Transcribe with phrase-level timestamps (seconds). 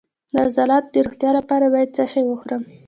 [0.33, 2.63] د عضلاتو د روغتیا لپاره باید څه شی وخورم؟